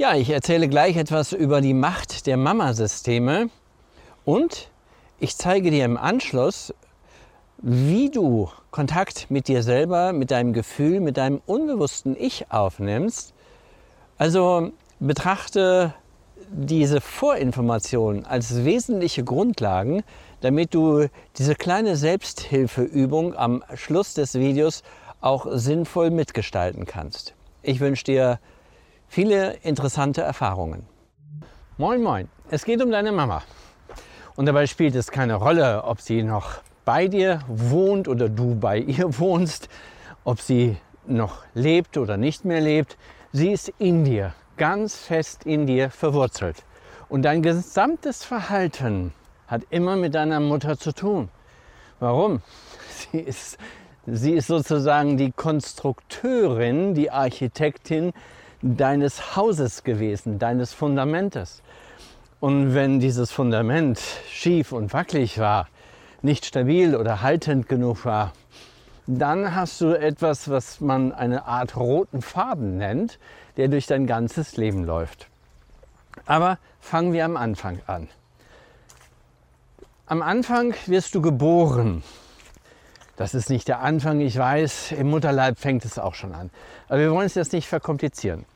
[0.00, 3.50] Ja, ich erzähle gleich etwas über die Macht der Mama-Systeme
[4.24, 4.70] und
[5.18, 6.72] ich zeige dir im Anschluss,
[7.58, 13.34] wie du Kontakt mit dir selber, mit deinem Gefühl, mit deinem unbewussten Ich aufnimmst.
[14.16, 15.92] Also betrachte
[16.48, 20.02] diese Vorinformationen als wesentliche Grundlagen,
[20.40, 24.82] damit du diese kleine Selbsthilfeübung am Schluss des Videos
[25.20, 27.34] auch sinnvoll mitgestalten kannst.
[27.62, 28.38] Ich wünsche dir
[29.10, 30.86] viele interessante Erfahrungen.
[31.78, 33.42] Moin, moin, es geht um deine Mama.
[34.36, 38.78] Und dabei spielt es keine Rolle, ob sie noch bei dir wohnt oder du bei
[38.96, 39.68] ihr wohnst,
[40.22, 42.96] ob sie noch lebt oder nicht mehr lebt.
[43.32, 46.64] Sie ist in dir, ganz fest in dir verwurzelt.
[47.08, 49.12] Und dein gesamtes Verhalten
[49.48, 51.28] hat immer mit deiner Mutter zu tun.
[51.98, 52.42] Warum?
[53.10, 53.58] Sie ist,
[54.06, 58.12] sie ist sozusagen die Konstrukteurin, die Architektin
[58.62, 61.62] deines Hauses gewesen, deines Fundamentes.
[62.40, 65.68] Und wenn dieses Fundament schief und wackelig war,
[66.22, 68.32] nicht stabil oder haltend genug war,
[69.06, 73.18] dann hast du etwas, was man eine Art roten Faden nennt,
[73.56, 75.28] der durch dein ganzes Leben läuft.
[76.26, 78.08] Aber fangen wir am Anfang an.
[80.06, 82.02] Am Anfang wirst du geboren
[83.20, 86.48] das ist nicht der Anfang, ich weiß, im Mutterleib fängt es auch schon an.
[86.88, 88.46] Aber wir wollen es jetzt nicht verkomplizieren.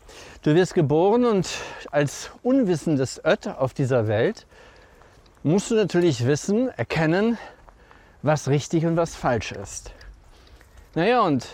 [0.40, 1.46] Du wirst geboren und
[1.90, 4.46] als unwissendes Ött auf dieser Welt
[5.42, 7.36] musst du natürlich wissen, erkennen,
[8.22, 9.92] was richtig und was falsch ist.
[10.94, 11.46] Naja, und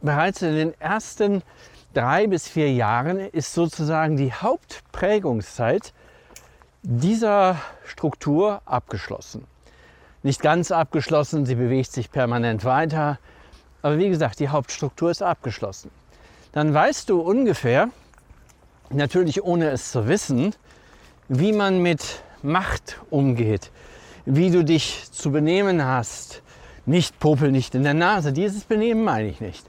[0.00, 1.42] bereits in den ersten
[1.92, 5.92] drei bis vier Jahren ist sozusagen die Hauptprägungszeit
[6.82, 9.46] dieser Struktur abgeschlossen
[10.22, 13.18] nicht ganz abgeschlossen, sie bewegt sich permanent weiter.
[13.82, 15.90] Aber wie gesagt, die Hauptstruktur ist abgeschlossen.
[16.52, 17.90] Dann weißt du ungefähr,
[18.90, 20.54] natürlich ohne es zu wissen,
[21.28, 23.70] wie man mit Macht umgeht,
[24.24, 26.42] wie du dich zu benehmen hast.
[26.86, 29.66] Nicht Popel nicht in der Nase, dieses Benehmen meine ich nicht.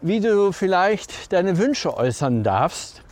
[0.00, 3.02] Wie du vielleicht deine Wünsche äußern darfst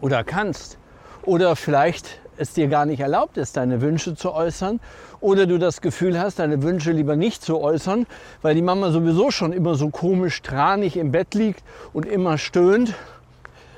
[0.00, 0.78] oder kannst.
[1.22, 4.80] Oder vielleicht es dir gar nicht erlaubt ist, deine Wünsche zu äußern
[5.20, 8.06] oder du das Gefühl hast, deine Wünsche lieber nicht zu äußern,
[8.40, 11.62] weil die Mama sowieso schon immer so komisch tranig im Bett liegt
[11.92, 12.94] und immer stöhnt.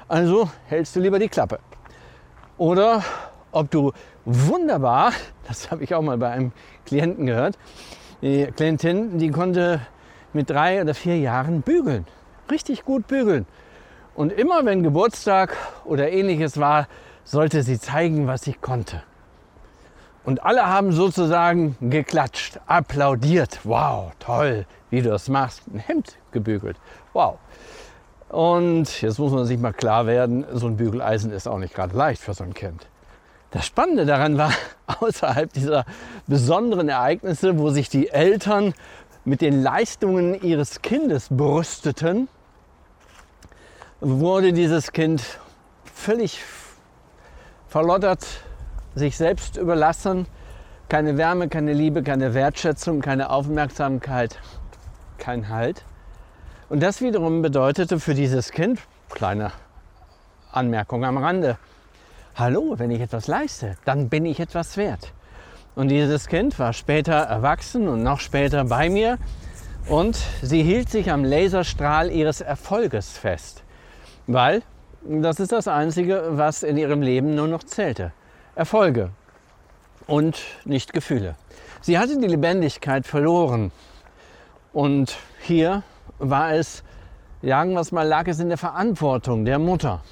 [0.06, 1.58] Also hältst du lieber die Klappe.
[2.56, 3.02] Oder
[3.50, 3.92] ob du
[4.24, 5.12] wunderbar,
[5.48, 6.52] das habe ich auch mal bei einem
[6.86, 7.58] Klienten gehört,
[8.22, 9.80] die Klientin, die konnte
[10.32, 12.06] mit drei oder vier Jahren bügeln.
[12.50, 13.46] Richtig gut bügeln.
[14.14, 16.86] Und immer wenn Geburtstag oder ähnliches war,
[17.24, 19.02] sollte sie zeigen, was sie konnte.
[20.24, 23.60] Und alle haben sozusagen geklatscht, applaudiert.
[23.64, 25.62] Wow, toll, wie du das machst.
[25.72, 26.76] Ein Hemd gebügelt.
[27.12, 27.38] Wow.
[28.28, 31.96] Und jetzt muss man sich mal klar werden, so ein Bügeleisen ist auch nicht gerade
[31.96, 32.86] leicht für so ein Kind.
[33.50, 34.52] Das Spannende daran war,
[35.00, 35.84] außerhalb dieser
[36.26, 38.74] besonderen Ereignisse, wo sich die Eltern
[39.24, 42.28] mit den Leistungen ihres Kindes brüsteten,
[44.00, 45.22] wurde dieses Kind
[45.94, 46.42] völlig
[47.72, 48.26] verlottert,
[48.94, 50.26] sich selbst überlassen,
[50.90, 54.38] keine Wärme, keine Liebe, keine Wertschätzung, keine Aufmerksamkeit,
[55.16, 55.82] kein Halt.
[56.68, 58.78] Und das wiederum bedeutete für dieses Kind,
[59.08, 59.52] kleine
[60.50, 61.56] Anmerkung am Rande,
[62.34, 65.14] hallo, wenn ich etwas leiste, dann bin ich etwas wert.
[65.74, 69.16] Und dieses Kind war später erwachsen und noch später bei mir
[69.88, 73.62] und sie hielt sich am Laserstrahl ihres Erfolges fest,
[74.26, 74.62] weil
[75.04, 78.12] das ist das Einzige, was in ihrem Leben nur noch zählte.
[78.54, 79.10] Erfolge
[80.06, 81.36] und nicht Gefühle.
[81.80, 83.72] Sie hatte die Lebendigkeit verloren.
[84.72, 85.82] Und hier
[86.18, 86.84] war es,
[87.42, 90.02] sagen wir es mal, lag es in der Verantwortung der Mutter,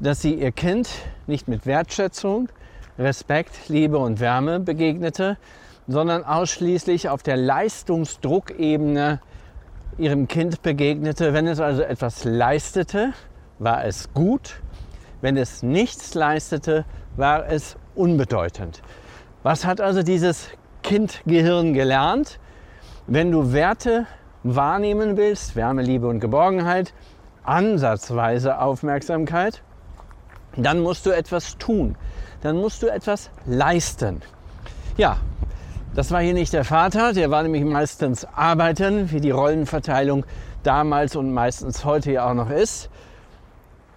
[0.00, 0.88] dass sie ihr Kind
[1.26, 2.48] nicht mit Wertschätzung,
[2.98, 5.36] Respekt, Liebe und Wärme begegnete,
[5.86, 9.20] sondern ausschließlich auf der Leistungsdruckebene
[9.98, 11.32] ihrem Kind begegnete.
[11.32, 13.12] Wenn es also etwas leistete,
[13.58, 14.60] war es gut.
[15.20, 16.84] Wenn es nichts leistete,
[17.16, 18.82] war es unbedeutend.
[19.42, 20.48] Was hat also dieses
[20.82, 22.38] Kindgehirn gelernt?
[23.06, 24.06] Wenn du Werte
[24.42, 26.92] wahrnehmen willst, Wärme, Liebe und Geborgenheit,
[27.44, 29.62] ansatzweise Aufmerksamkeit,
[30.56, 31.96] dann musst du etwas tun.
[32.42, 34.22] Dann musst du etwas leisten.
[34.96, 35.18] Ja,
[35.94, 40.24] das war hier nicht der Vater, der war nämlich meistens arbeiten, wie die Rollenverteilung
[40.62, 42.90] damals und meistens heute ja auch noch ist.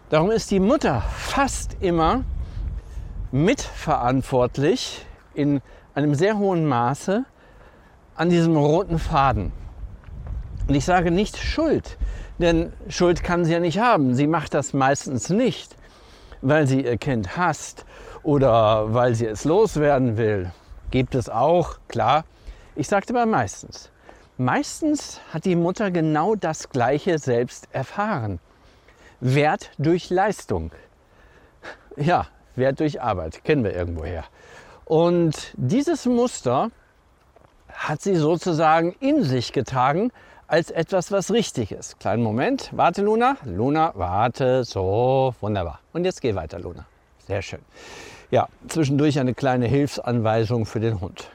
[0.10, 2.24] Darum ist die Mutter fast immer
[3.34, 5.60] mitverantwortlich in
[5.96, 7.26] einem sehr hohen Maße
[8.16, 9.52] an diesem roten Faden.
[10.66, 11.98] Und ich sage nicht Schuld,
[12.38, 14.16] denn Schuld kann sie ja nicht haben.
[14.16, 15.76] Sie macht das meistens nicht,
[16.42, 17.86] weil sie ihr Kind hasst
[18.24, 20.54] oder weil sie es loswerden will.
[20.90, 22.24] Gibt es auch, klar.
[22.76, 23.92] Ich sagte aber meistens.
[24.38, 28.40] Meistens hat die Mutter genau das Gleiche selbst erfahren.
[29.20, 30.72] Wert durch Leistung.
[31.96, 34.26] Ja, Wert durch Arbeit, kennen wir irgendwoher.
[34.86, 36.72] Und dieses Muster
[37.70, 40.12] hat sie sozusagen in sich getragen
[40.48, 42.00] als etwas, was richtig ist.
[42.00, 45.80] Kleinen Moment, warte Luna, Luna, warte, so, wunderbar.
[45.94, 46.86] Und jetzt geh weiter, Luna.
[47.28, 47.60] Sehr schön.
[48.32, 51.30] Ja, zwischendurch eine kleine Hilfsanweisung für den Hund.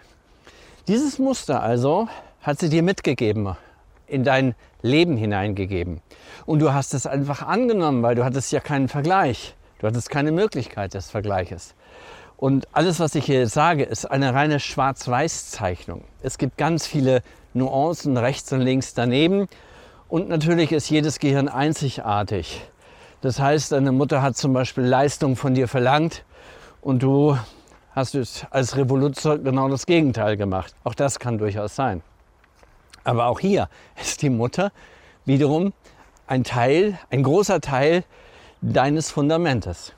[0.88, 2.08] Dieses Muster also
[2.40, 3.56] hat sie dir mitgegeben,
[4.12, 6.00] in dein Leben hineingegeben.
[6.46, 9.54] Und du hast es einfach angenommen, weil du hattest ja keinen Vergleich.
[9.78, 11.74] Du hattest keine Möglichkeit des Vergleiches.
[12.36, 16.04] Und alles, was ich hier sage, ist eine reine Schwarz-Weiß-Zeichnung.
[16.22, 17.22] Es gibt ganz viele
[17.54, 19.48] Nuancen rechts und links daneben.
[20.08, 22.62] Und natürlich ist jedes Gehirn einzigartig.
[23.22, 26.24] Das heißt, deine Mutter hat zum Beispiel Leistung von dir verlangt
[26.80, 27.38] und du
[27.94, 28.16] hast
[28.50, 30.74] als Revoluzer genau das Gegenteil gemacht.
[30.82, 32.02] Auch das kann durchaus sein.
[33.04, 33.68] Aber auch hier
[34.00, 34.72] ist die Mutter
[35.24, 35.72] wiederum
[36.26, 38.04] ein Teil, ein großer Teil
[38.60, 39.92] deines Fundamentes.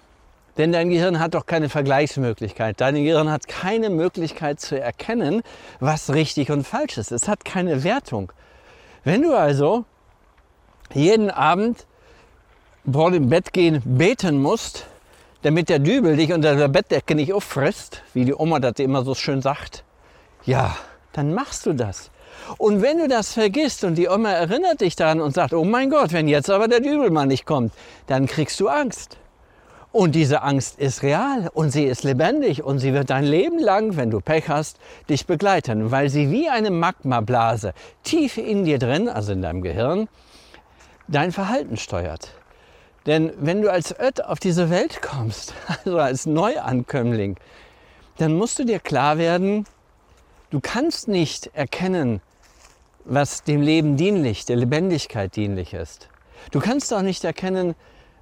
[0.57, 2.81] Denn dein Gehirn hat doch keine Vergleichsmöglichkeit.
[2.81, 5.43] Dein Gehirn hat keine Möglichkeit zu erkennen,
[5.81, 7.11] was richtig und falsch ist.
[7.11, 8.33] Es hat keine Wertung.
[9.03, 9.85] Wenn du also
[10.93, 11.87] jeden Abend
[12.91, 14.87] vor dem Bett gehen beten musst,
[15.43, 19.15] damit der Dübel dich unter der Bettdecke nicht auffrisst, wie die Oma das immer so
[19.15, 19.85] schön sagt,
[20.45, 20.77] ja,
[21.13, 22.11] dann machst du das.
[22.59, 25.91] Und wenn du das vergisst und die Oma erinnert dich daran und sagt, oh mein
[25.91, 27.73] Gott, wenn jetzt aber der Dübelmann nicht kommt,
[28.07, 29.19] dann kriegst du Angst.
[29.95, 33.97] Und diese Angst ist real und sie ist lebendig und sie wird dein Leben lang,
[33.97, 34.79] wenn du Pech hast,
[35.09, 40.09] dich begleiten, weil sie wie eine Magmablase tief in dir drin, also in deinem Gehirn,
[41.07, 42.33] dein Verhalten steuert.
[43.07, 45.55] Denn wenn du als Ött auf diese Welt kommst,
[45.85, 47.37] also als Neuankömmling,
[48.19, 49.65] dann musst du dir klar werden,
[50.55, 52.21] du kannst nicht erkennen,
[53.05, 56.09] was dem Leben dienlich, der Lebendigkeit dienlich ist.
[56.53, 57.75] Du kannst auch nicht erkennen,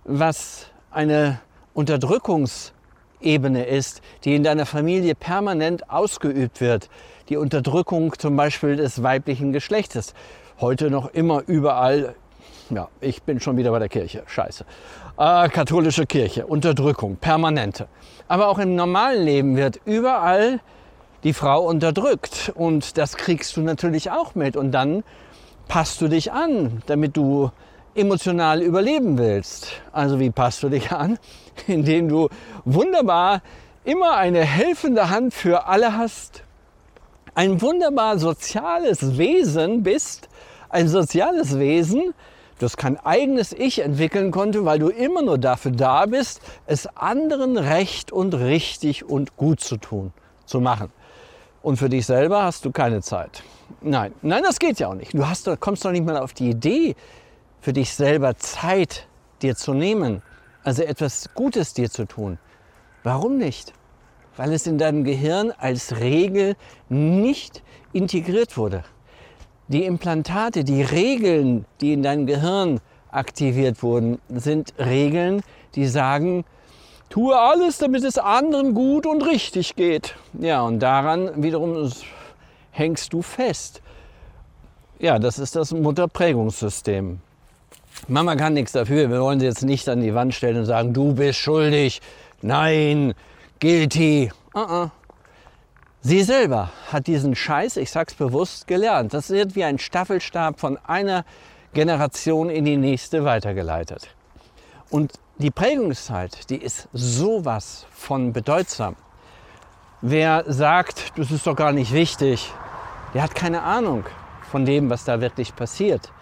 [0.05, 1.41] was eine
[1.75, 6.89] Unterdrückungsebene ist, die in deiner Familie permanent ausgeübt wird.
[7.29, 10.15] Die Unterdrückung zum Beispiel des weiblichen Geschlechtes.
[10.59, 12.15] Heute noch immer überall
[12.71, 14.23] ja, ich bin schon wieder bei der Kirche.
[14.27, 14.65] Scheiße.
[15.19, 17.89] Äh, katholische Kirche, Unterdrückung, permanente.
[18.29, 20.61] Aber auch im normalen Leben wird überall
[21.25, 22.53] die Frau unterdrückt.
[22.55, 24.57] Und das kriegst du natürlich auch mit.
[24.57, 25.05] Und dann
[25.69, 27.51] passt du dich an, damit du
[27.95, 29.69] emotional überleben willst.
[29.93, 31.19] Also wie passt du dich an?
[31.67, 32.29] Indem du
[32.65, 33.43] wunderbar
[33.85, 36.45] immer eine helfende Hand für alle hast.
[37.35, 40.29] Ein wunderbar soziales Wesen bist.
[40.69, 42.15] Ein soziales Wesen,
[42.59, 47.59] das kein eigenes Ich entwickeln konnte, weil du immer nur dafür da bist, es anderen
[47.59, 50.13] recht und richtig und gut zu tun,
[50.47, 50.91] zu machen.
[51.63, 53.43] Und für dich selber hast du keine Zeit.
[53.81, 55.15] Nein, nein, das geht ja auch nicht.
[55.15, 56.97] Du hast, kommst doch nicht mal auf die Idee,
[57.61, 59.07] für dich selber Zeit
[59.41, 60.23] dir zu nehmen,
[60.65, 62.39] also etwas Gutes dir zu tun.
[63.05, 63.73] Warum nicht?
[64.37, 66.57] Weil es in deinem Gehirn als Regel
[66.89, 68.85] nicht integriert wurde
[69.73, 75.43] die Implantate, die Regeln, die in deinem Gehirn aktiviert wurden, sind Regeln,
[75.75, 76.45] die sagen,
[77.13, 80.15] tue alles, damit es anderen gut und richtig geht.
[80.33, 81.93] Ja, und daran wiederum
[82.71, 83.83] hängst du fest.
[84.99, 87.21] Ja, das ist das Mutterprägungssystem.
[88.09, 89.11] Mama kann nichts dafür.
[89.11, 92.01] Wir wollen sie jetzt nicht an die Wand stellen und sagen, du bist schuldig.
[92.41, 93.13] Nein,
[93.61, 94.33] guilty.
[94.55, 94.91] Uh -uh.
[96.01, 99.13] Sie selber hat diesen Scheiß, ich sag's bewusst, gelernt.
[99.13, 101.27] Das wird wie ein Staffelstab von einer
[101.75, 104.09] Generation in die nächste weitergeleitet.
[104.89, 105.13] Und
[105.43, 108.95] die Prägungszeit, die ist sowas von bedeutsam.
[110.01, 112.53] Wer sagt, das ist doch gar nicht wichtig,
[113.13, 114.05] der hat keine Ahnung
[114.51, 116.13] von dem, was da wirklich passiert.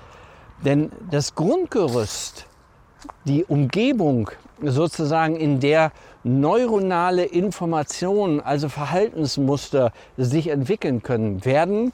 [0.64, 2.46] Denn das Grundgerüst,
[3.24, 4.30] die Umgebung
[4.62, 5.92] sozusagen, in der
[6.24, 11.92] neuronale Informationen, also Verhaltensmuster sich entwickeln können, werden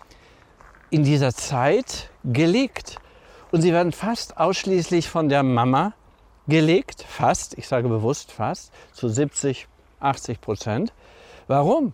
[0.90, 2.98] in dieser Zeit gelegt.
[3.50, 5.92] Und sie werden fast ausschließlich von der Mama
[6.48, 9.66] gelegt, fast, ich sage bewusst fast, zu 70,
[10.00, 10.92] 80 Prozent.
[11.46, 11.92] Warum?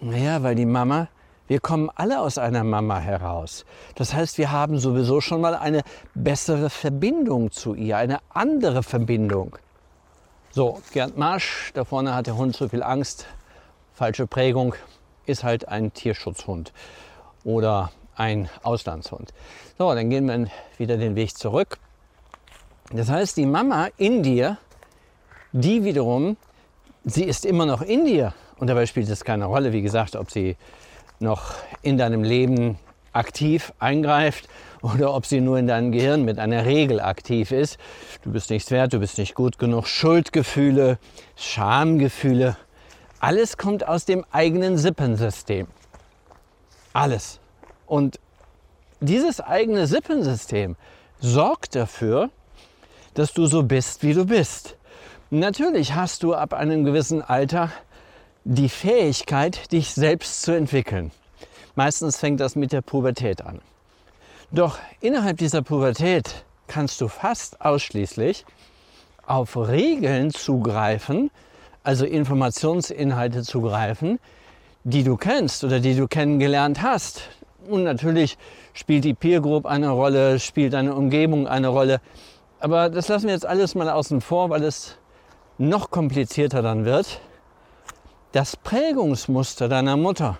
[0.00, 1.08] Naja, weil die Mama,
[1.48, 3.64] wir kommen alle aus einer Mama heraus.
[3.94, 5.82] Das heißt, wir haben sowieso schon mal eine
[6.14, 9.56] bessere Verbindung zu ihr, eine andere Verbindung.
[10.50, 13.26] So, Gerd Marsch, da vorne hat der Hund zu viel Angst,
[13.94, 14.74] falsche Prägung,
[15.26, 16.72] ist halt ein Tierschutzhund
[17.44, 19.32] oder ein Auslandshund.
[19.78, 21.78] So, dann gehen wir wieder den Weg zurück.
[22.90, 24.56] Das heißt, die Mama in dir,
[25.52, 26.36] die wiederum,
[27.04, 28.34] sie ist immer noch in dir.
[28.58, 30.56] Und dabei spielt es keine Rolle, wie gesagt, ob sie
[31.20, 32.78] noch in deinem Leben
[33.12, 34.48] aktiv eingreift
[34.82, 37.78] oder ob sie nur in deinem Gehirn mit einer Regel aktiv ist.
[38.22, 39.86] Du bist nichts wert, du bist nicht gut genug.
[39.86, 40.98] Schuldgefühle,
[41.36, 42.56] Schamgefühle,
[43.20, 45.66] alles kommt aus dem eigenen Sippensystem.
[46.92, 47.40] Alles.
[47.86, 48.20] Und
[49.00, 50.76] dieses eigene Sippensystem
[51.20, 52.30] sorgt dafür,
[53.18, 54.76] dass du so bist, wie du bist.
[55.30, 57.72] Natürlich hast du ab einem gewissen Alter
[58.44, 61.10] die Fähigkeit, dich selbst zu entwickeln.
[61.74, 63.60] Meistens fängt das mit der Pubertät an.
[64.52, 68.44] Doch innerhalb dieser Pubertät kannst du fast ausschließlich
[69.26, 71.30] auf Regeln zugreifen,
[71.82, 74.20] also Informationsinhalte zugreifen,
[74.84, 77.22] die du kennst oder die du kennengelernt hast.
[77.68, 78.38] Und natürlich
[78.74, 82.00] spielt die Peer Group eine Rolle, spielt deine Umgebung eine Rolle.
[82.60, 84.96] Aber das lassen wir jetzt alles mal außen vor, weil es
[85.58, 87.20] noch komplizierter dann wird.
[88.32, 90.38] Das Prägungsmuster deiner Mutter,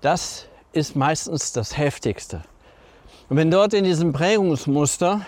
[0.00, 2.42] das ist meistens das Heftigste.
[3.28, 5.22] Und wenn dort in diesem Prägungsmuster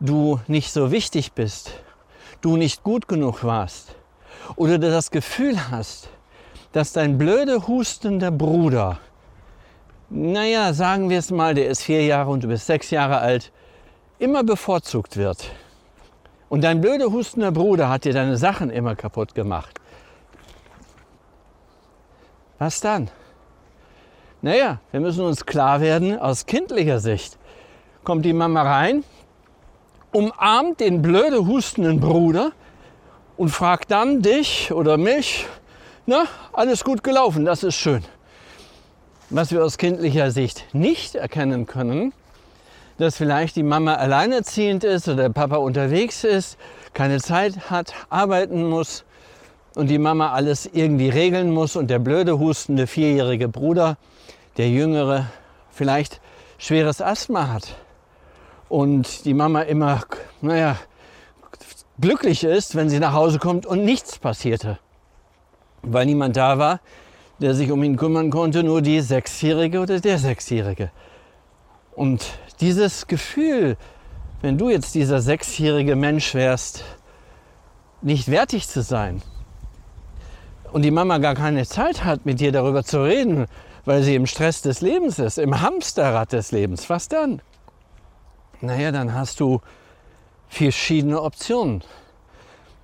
[0.00, 1.72] du nicht so wichtig bist,
[2.40, 3.94] du nicht gut genug warst
[4.56, 6.08] oder du das Gefühl hast,
[6.72, 8.98] dass dein blöde hustender Bruder
[10.10, 13.52] naja, sagen wir es mal, der ist vier Jahre und du bist sechs Jahre alt,
[14.18, 15.50] immer bevorzugt wird.
[16.48, 19.78] Und dein blöde hustender Bruder hat dir deine Sachen immer kaputt gemacht.
[22.58, 23.10] Was dann?
[24.40, 27.38] Naja, wir müssen uns klar werden, aus kindlicher Sicht
[28.04, 29.04] kommt die Mama rein,
[30.12, 32.52] umarmt den blöde hustenden Bruder
[33.36, 35.46] und fragt dann dich oder mich,
[36.06, 36.24] na,
[36.54, 38.02] alles gut gelaufen, das ist schön.
[39.30, 42.14] Was wir aus kindlicher Sicht nicht erkennen können,
[42.96, 46.56] dass vielleicht die Mama alleinerziehend ist oder der Papa unterwegs ist,
[46.94, 49.04] keine Zeit hat, arbeiten muss
[49.74, 53.98] und die Mama alles irgendwie regeln muss und der blöde hustende vierjährige Bruder,
[54.56, 55.26] der jüngere,
[55.70, 56.22] vielleicht
[56.56, 57.76] schweres Asthma hat
[58.70, 60.04] und die Mama immer,
[60.40, 60.76] naja,
[62.00, 64.78] glücklich ist, wenn sie nach Hause kommt und nichts passierte,
[65.82, 66.80] weil niemand da war,
[67.40, 70.90] der sich um ihn kümmern konnte, nur die Sechsjährige oder der Sechsjährige.
[71.94, 73.76] Und dieses Gefühl,
[74.40, 76.84] wenn du jetzt dieser sechsjährige Mensch wärst,
[78.02, 79.22] nicht wertig zu sein
[80.72, 83.46] und die Mama gar keine Zeit hat, mit dir darüber zu reden,
[83.84, 87.40] weil sie im Stress des Lebens ist, im Hamsterrad des Lebens, was dann?
[88.60, 89.60] Naja, dann hast du
[90.48, 91.82] verschiedene Optionen.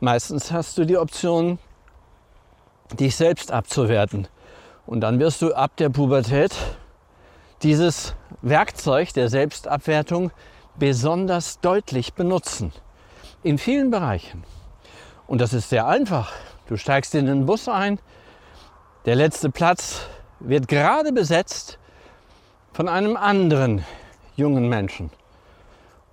[0.00, 1.58] Meistens hast du die Option,
[2.98, 4.28] dich selbst abzuwerten.
[4.86, 6.54] Und dann wirst du ab der Pubertät
[7.62, 10.30] dieses Werkzeug der Selbstabwertung
[10.76, 12.72] besonders deutlich benutzen.
[13.42, 14.44] In vielen Bereichen.
[15.26, 16.32] Und das ist sehr einfach.
[16.66, 17.98] Du steigst in den Bus ein,
[19.06, 20.06] der letzte Platz
[20.40, 21.78] wird gerade besetzt
[22.72, 23.84] von einem anderen
[24.36, 25.10] jungen Menschen.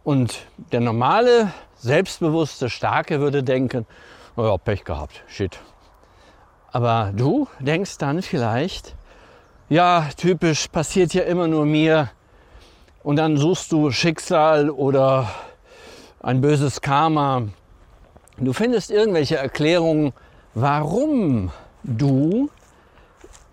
[0.04, 3.86] Und der normale, selbstbewusste, starke würde denken,
[4.36, 5.60] oh ja, Pech gehabt, shit,
[6.72, 8.96] aber du denkst dann vielleicht,
[9.70, 12.10] ja, typisch, passiert ja immer nur mir.
[13.04, 15.30] Und dann suchst du Schicksal oder
[16.22, 17.44] ein böses Karma.
[18.38, 20.14] Du findest irgendwelche Erklärungen,
[20.54, 21.52] warum
[21.84, 22.50] du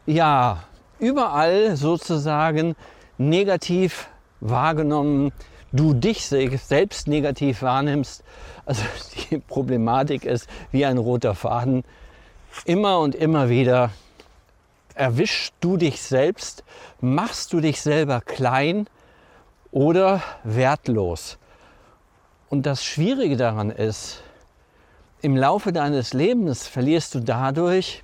[0.06, 0.64] ja
[0.98, 2.74] überall sozusagen
[3.16, 4.08] negativ
[4.40, 5.32] wahrgenommen,
[5.72, 8.22] du dich selbst negativ wahrnimmst.
[8.66, 8.82] Also
[9.30, 11.84] die Problematik ist wie ein roter Faden
[12.64, 13.90] immer und immer wieder
[14.94, 16.64] erwischst du dich selbst,
[17.00, 18.88] machst du dich selber klein
[19.70, 21.38] oder wertlos.
[22.48, 24.22] Und das Schwierige daran ist,
[25.20, 28.02] im Laufe deines Lebens verlierst du dadurch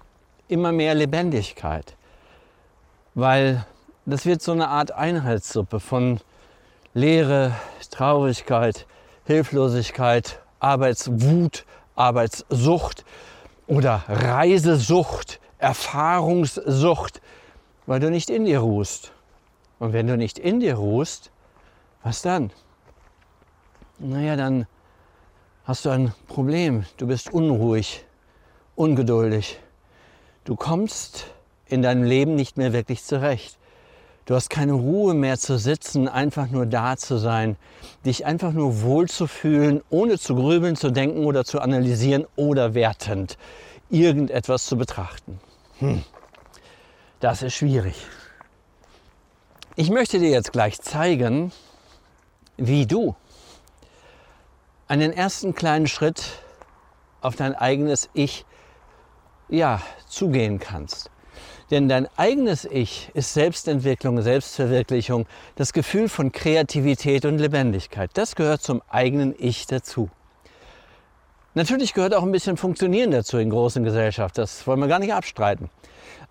[0.48, 1.96] immer mehr Lebendigkeit,
[3.14, 3.64] weil
[4.06, 6.20] das wird so eine Art Einheitssuppe von
[6.92, 7.52] Leere,
[7.90, 8.86] Traurigkeit,
[9.24, 11.64] Hilflosigkeit, Arbeitswut,
[11.96, 13.04] Arbeitssucht
[13.66, 17.20] oder Reisesucht, Erfahrungssucht,
[17.86, 19.12] weil du nicht in dir ruhst.
[19.78, 21.30] Und wenn du nicht in dir ruhst,
[22.02, 22.50] was dann?
[23.98, 24.66] naja, dann
[25.64, 26.84] hast du ein Problem.
[26.96, 28.04] Du bist unruhig,
[28.76, 29.58] ungeduldig.
[30.44, 31.26] Du kommst
[31.66, 33.58] in deinem Leben nicht mehr wirklich zurecht.
[34.26, 37.56] Du hast keine Ruhe mehr zu sitzen, einfach nur da zu sein,
[38.06, 42.72] dich einfach nur wohl zu fühlen, ohne zu grübeln, zu denken oder zu analysieren oder
[42.74, 43.36] wertend
[43.90, 45.40] irgendetwas zu betrachten.
[45.78, 46.02] Hm.
[47.20, 47.96] Das ist schwierig.
[49.76, 51.52] Ich möchte dir jetzt gleich zeigen,
[52.56, 53.14] wie du
[54.88, 56.22] einen ersten kleinen Schritt
[57.20, 58.46] auf dein eigenes Ich
[59.48, 61.10] ja, zugehen kannst.
[61.70, 68.10] Denn dein eigenes Ich ist Selbstentwicklung, Selbstverwirklichung, das Gefühl von Kreativität und Lebendigkeit.
[68.14, 70.10] Das gehört zum eigenen Ich dazu.
[71.54, 74.40] Natürlich gehört auch ein bisschen Funktionieren dazu in großen Gesellschaften.
[74.40, 75.70] Das wollen wir gar nicht abstreiten.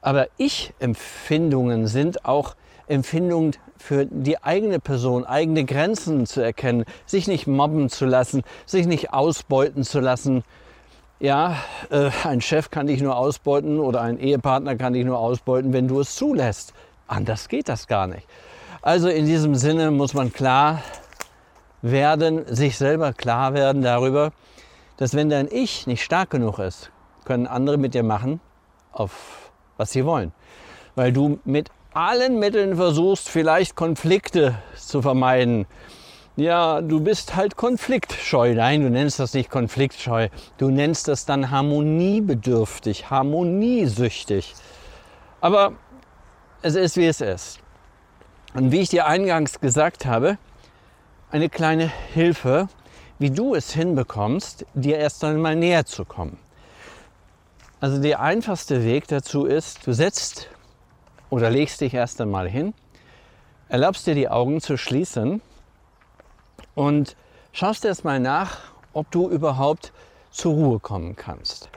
[0.01, 2.55] Aber Ich-Empfindungen sind auch
[2.87, 8.85] Empfindungen für die eigene Person, eigene Grenzen zu erkennen, sich nicht mobben zu lassen, sich
[8.85, 10.43] nicht ausbeuten zu lassen,
[11.23, 11.55] ja,
[11.89, 15.87] äh, ein Chef kann dich nur ausbeuten oder ein Ehepartner kann dich nur ausbeuten, wenn
[15.87, 16.73] du es zulässt.
[17.07, 18.27] Anders geht das gar nicht.
[18.81, 20.81] Also in diesem Sinne muss man klar
[21.81, 24.33] werden, sich selber klar werden darüber,
[24.97, 26.91] dass wenn dein Ich nicht stark genug ist,
[27.23, 28.41] können andere mit dir machen,
[28.91, 30.33] auf was sie wollen.
[30.95, 35.67] Weil du mit allen Mitteln versuchst, vielleicht Konflikte zu vermeiden,
[36.35, 38.55] ja, du bist halt konfliktscheu.
[38.55, 40.29] Nein, du nennst das nicht konfliktscheu.
[40.57, 44.55] Du nennst das dann harmoniebedürftig, harmoniesüchtig.
[45.41, 45.73] Aber
[46.63, 47.59] es ist, wie es ist.
[48.55, 50.37] Und wie ich dir eingangs gesagt habe,
[51.29, 52.67] eine kleine Hilfe,
[53.19, 56.37] wie du es hinbekommst, dir erst einmal näher zu kommen.
[57.79, 60.49] Also der einfachste Weg dazu ist, du setzt
[61.29, 62.73] oder legst dich erst einmal hin,
[63.69, 65.41] erlaubst dir die Augen zu schließen
[66.75, 67.15] und
[67.51, 68.57] schaust erst mal nach,
[68.93, 69.91] ob du überhaupt
[70.31, 71.69] zur Ruhe kommen kannst.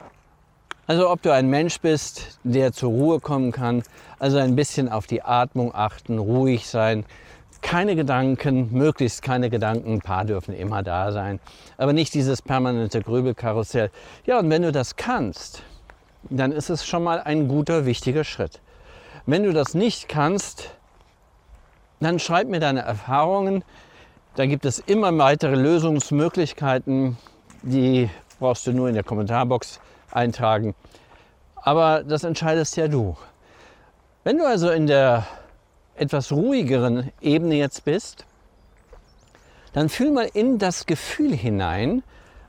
[0.86, 3.82] Also ob du ein Mensch bist, der zur Ruhe kommen kann,
[4.18, 7.04] also ein bisschen auf die Atmung achten, ruhig sein,
[7.60, 11.40] keine Gedanken, möglichst keine Gedanken, ein paar dürfen immer da sein,
[11.76, 13.90] aber nicht dieses permanente Grübelkarussell.
[14.24, 15.62] Ja, und wenn du das kannst,
[16.30, 18.60] dann ist es schon mal ein guter, wichtiger Schritt.
[19.26, 20.70] Wenn du das nicht kannst,
[21.98, 23.64] dann schreib mir deine Erfahrungen,
[24.36, 27.16] da gibt es immer weitere Lösungsmöglichkeiten,
[27.62, 30.74] die brauchst du nur in der Kommentarbox eintragen.
[31.56, 33.16] Aber das entscheidest ja du.
[34.24, 35.26] Wenn du also in der
[35.96, 38.26] etwas ruhigeren Ebene jetzt bist,
[39.72, 42.02] dann fühl mal in das Gefühl hinein,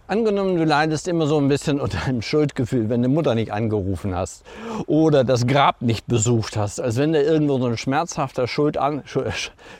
[0.09, 4.15] Angenommen, du leidest immer so ein bisschen unter einem Schuldgefühl, wenn du Mutter nicht angerufen
[4.15, 4.45] hast
[4.85, 9.03] oder das Grab nicht besucht hast, als wenn da irgendwo so ein schmerzhafter Schuld an,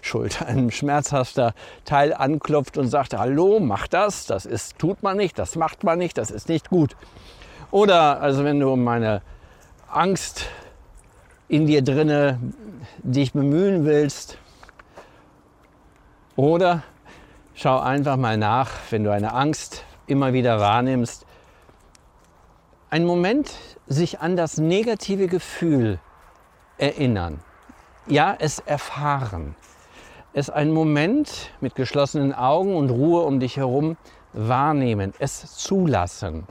[0.02, 1.54] Schuld, ein schmerzhafter
[1.86, 5.98] Teil anklopft und sagt, hallo, mach das, das ist, tut man nicht, das macht man
[5.98, 6.98] nicht, das ist nicht gut.
[7.72, 9.22] Oder also wenn du um meine
[9.90, 10.48] Angst
[11.48, 12.38] in dir drinne
[12.98, 14.38] dich bemühen willst.
[16.36, 16.84] Oder
[17.56, 21.26] schau einfach mal nach, wenn du eine Angst immer wieder wahrnimmst,
[22.90, 23.54] einen Moment
[23.88, 26.00] sich an das negative Gefühl
[26.78, 27.40] erinnern.
[28.08, 29.56] Ja, es erfahren.
[30.34, 33.98] Es einen Moment mit geschlossenen Augen und Ruhe um dich herum
[34.34, 36.48] wahrnehmen, es zulassen.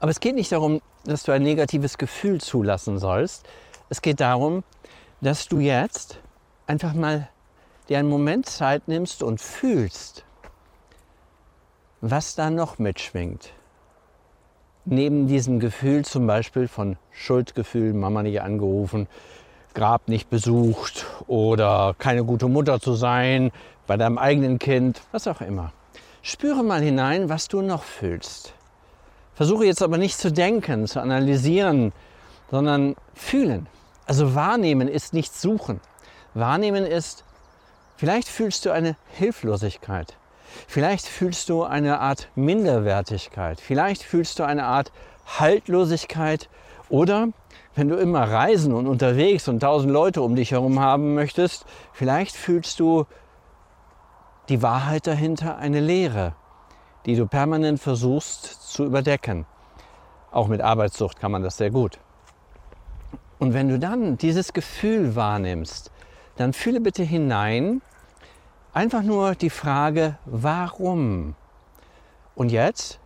[0.00, 3.46] Aber es geht nicht darum, dass du ein negatives Gefühl zulassen sollst.
[3.88, 4.64] Es geht darum,
[5.20, 6.18] dass du jetzt
[6.66, 7.28] einfach mal
[7.88, 10.24] dir einen Moment Zeit nimmst und fühlst,
[12.00, 13.52] was da noch mitschwingt.
[14.84, 19.08] Neben diesem Gefühl zum Beispiel von Schuldgefühl, Mama nicht angerufen,
[19.72, 23.52] Grab nicht besucht oder keine gute Mutter zu sein,
[23.86, 25.72] bei deinem eigenen Kind, was auch immer.
[26.22, 28.52] Spüre mal hinein, was du noch fühlst.
[29.34, 31.92] Versuche jetzt aber nicht zu denken, zu analysieren,
[32.50, 33.68] sondern fühlen.
[34.06, 35.80] Also wahrnehmen ist nicht suchen.
[36.34, 37.24] Wahrnehmen ist,
[37.96, 40.16] vielleicht fühlst du eine Hilflosigkeit.
[40.66, 43.60] Vielleicht fühlst du eine Art Minderwertigkeit.
[43.60, 44.92] Vielleicht fühlst du eine Art
[45.38, 46.48] Haltlosigkeit.
[46.88, 47.28] Oder
[47.74, 52.34] wenn du immer reisen und unterwegs und tausend Leute um dich herum haben möchtest, vielleicht
[52.36, 53.06] fühlst du
[54.48, 56.34] die Wahrheit dahinter, eine Leere,
[57.06, 59.46] die du permanent versuchst zu überdecken.
[60.32, 61.98] Auch mit Arbeitssucht kann man das sehr gut.
[63.38, 65.90] Und wenn du dann dieses Gefühl wahrnimmst,
[66.36, 67.80] dann fühle bitte hinein
[68.72, 71.34] Einfach nur die Frage, warum?
[72.34, 73.00] Und jetzt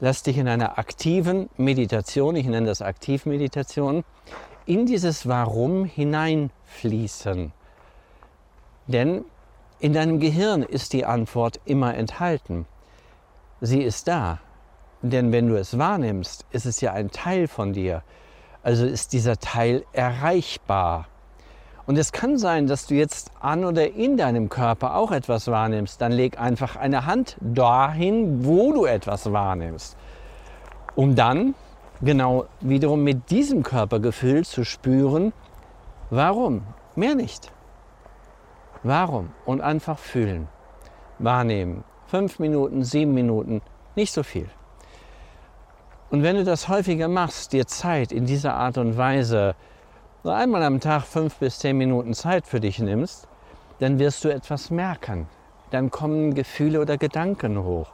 [0.00, 4.04] lass dich in einer aktiven Meditation, ich nenne das Aktivmeditation,
[4.66, 7.52] in dieses Warum hineinfließen.
[8.86, 9.24] Denn
[9.80, 12.64] In deinem Gehirn ist die Antwort immer enthalten.
[13.60, 14.38] Sie ist da.
[15.02, 18.02] Denn wenn du es wahrnimmst, ist es ja ein Teil von dir.
[18.62, 21.06] Also ist dieser Teil erreichbar.
[21.86, 26.00] Und es kann sein, dass du jetzt an oder in deinem Körper auch etwas wahrnimmst.
[26.00, 29.96] Dann leg einfach eine Hand dahin, wo du etwas wahrnimmst.
[30.94, 31.54] Um dann
[32.00, 35.32] genau wiederum mit diesem Körpergefühl zu spüren,
[36.10, 36.62] warum?
[36.96, 37.52] Mehr nicht.
[38.82, 39.30] Warum?
[39.44, 40.48] Und einfach fühlen,
[41.18, 41.84] wahrnehmen.
[42.06, 43.60] Fünf Minuten, sieben Minuten,
[43.94, 44.48] nicht so viel.
[46.10, 49.54] Und wenn du das häufiger machst, dir Zeit in dieser Art und Weise,
[50.24, 53.28] so einmal am Tag fünf bis zehn Minuten Zeit für dich nimmst,
[53.78, 55.28] dann wirst du etwas merken.
[55.70, 57.88] Dann kommen Gefühle oder Gedanken hoch.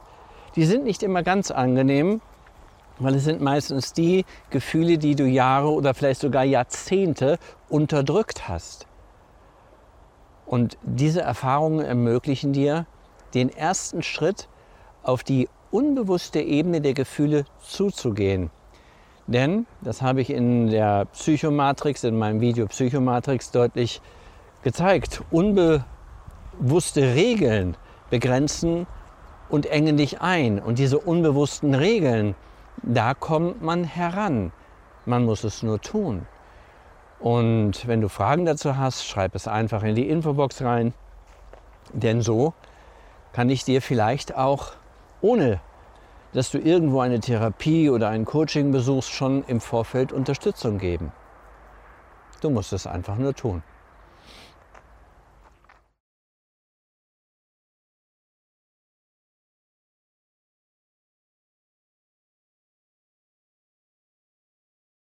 [0.55, 2.21] Die sind nicht immer ganz angenehm,
[2.99, 8.87] weil es sind meistens die Gefühle, die du Jahre oder vielleicht sogar Jahrzehnte unterdrückt hast.
[10.45, 12.85] Und diese Erfahrungen ermöglichen dir
[13.33, 14.47] den ersten Schritt
[15.03, 18.51] auf die unbewusste Ebene der Gefühle zuzugehen.
[19.31, 24.01] Denn, das habe ich in der Psychomatrix, in meinem Video Psychomatrix deutlich
[24.61, 27.77] gezeigt, unbewusste Regeln
[28.09, 28.87] begrenzen
[29.47, 30.59] und engen dich ein.
[30.59, 32.35] Und diese unbewussten Regeln,
[32.83, 34.51] da kommt man heran.
[35.05, 36.27] Man muss es nur tun.
[37.21, 40.93] Und wenn du Fragen dazu hast, schreib es einfach in die Infobox rein.
[41.93, 42.53] Denn so
[43.31, 44.73] kann ich dir vielleicht auch,
[45.21, 45.61] ohne
[46.33, 51.11] dass du irgendwo eine Therapie oder ein Coaching besuchst, schon im Vorfeld Unterstützung geben.
[52.41, 53.63] Du musst es einfach nur tun.